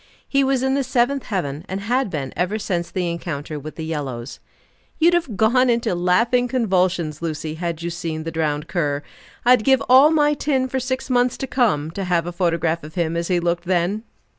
[0.27, 3.85] He was in the seventh heaven, and had been ever since the encounter with the
[3.85, 4.39] yellows.
[4.97, 9.03] "You'd have gone into laughing convulsions, Lucy had you seen the drowned cur.
[9.45, 12.95] I'd give all my tin for six months to come to have a photograph of
[12.95, 14.01] him as he looked then!"